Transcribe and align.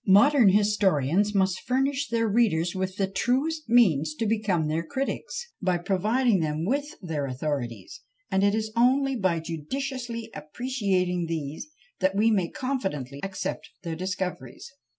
Modern 0.07 0.49
historians 0.49 1.35
must 1.35 1.61
furnish 1.61 2.09
their 2.09 2.27
readers 2.27 2.73
with 2.73 2.95
the 2.95 3.05
truest 3.05 3.69
means 3.69 4.15
to 4.15 4.25
become 4.25 4.65
their 4.65 4.81
critics, 4.81 5.47
by 5.61 5.77
providing 5.77 6.39
them 6.39 6.65
with 6.65 6.95
their 7.03 7.27
authorities; 7.27 8.01
and 8.31 8.43
it 8.43 8.55
is 8.55 8.71
only 8.75 9.15
by 9.15 9.39
judiciously 9.39 10.31
appreciating 10.33 11.27
these 11.27 11.67
that 11.99 12.15
we 12.15 12.31
may 12.31 12.49
confidently 12.49 13.19
accept 13.23 13.69
their 13.83 13.95
discoveries. 13.95 14.71